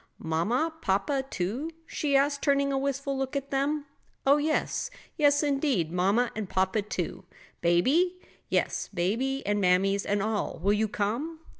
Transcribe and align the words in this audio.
"Mamma? 0.17 0.73
papa 0.81 1.23
too?" 1.29 1.69
she 1.85 2.15
asked, 2.17 2.41
turning 2.41 2.73
a 2.73 2.77
wistful 2.79 3.15
look 3.15 3.35
on 3.35 3.43
them. 3.51 3.85
"Oh, 4.25 4.37
yes; 4.37 4.89
yes 5.15 5.43
indeed, 5.43 5.91
mamma 5.91 6.31
and 6.35 6.49
papa 6.49 6.81
too." 6.81 7.23
"Baby?" 7.61 8.17
"Yes, 8.49 8.89
baby 8.91 9.45
and 9.45 9.61
mammies 9.61 10.03
and 10.03 10.23
all. 10.23 10.57
Will 10.63 10.73
you 10.73 10.87
come?" 10.87 11.41